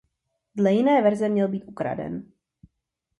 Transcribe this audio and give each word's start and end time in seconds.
Dle 0.55 0.73
jiné 0.73 1.01
verze 1.01 1.29
měl 1.29 1.47
být 1.47 1.63
ukraden. 1.65 2.25